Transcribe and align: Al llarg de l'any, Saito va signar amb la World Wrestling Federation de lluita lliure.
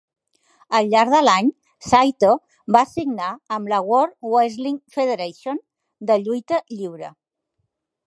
Al 0.77 0.87
llarg 0.93 1.11
de 1.15 1.19
l'any, 1.27 1.51
Saito 1.89 2.31
va 2.77 2.83
signar 2.95 3.29
amb 3.59 3.71
la 3.75 3.83
World 3.91 4.29
Wrestling 4.33 4.83
Federation 4.99 5.65
de 6.11 6.21
lluita 6.27 6.65
lliure. 6.79 7.17